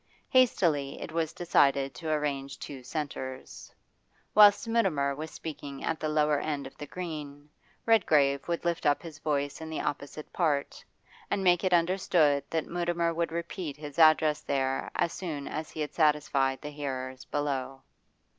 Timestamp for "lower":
6.09-6.39